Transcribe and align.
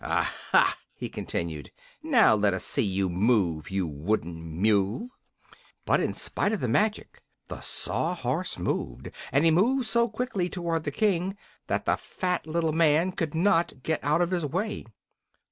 "Aha!" 0.03 0.79
he 0.95 1.09
continued; 1.09 1.69
"NOW 2.01 2.33
let 2.33 2.55
us 2.55 2.65
see 2.65 2.81
you 2.81 3.07
move, 3.07 3.69
you 3.69 3.85
wooden 3.85 4.59
mule!" 4.59 5.09
But 5.85 5.99
in 6.01 6.11
spite 6.13 6.51
of 6.53 6.59
the 6.59 6.67
magic 6.67 7.21
the 7.49 7.59
Sawhorse 7.59 8.57
moved; 8.57 9.11
and 9.31 9.45
he 9.45 9.51
moved 9.51 9.85
so 9.85 10.09
quickly 10.09 10.49
toward 10.49 10.85
the 10.85 10.91
King, 10.91 11.37
that 11.67 11.85
the 11.85 11.97
fat 11.97 12.47
little 12.47 12.73
man 12.73 13.11
could 13.11 13.35
not 13.35 13.83
get 13.83 14.03
out 14.03 14.21
of 14.23 14.31
his 14.31 14.43
way. 14.43 14.85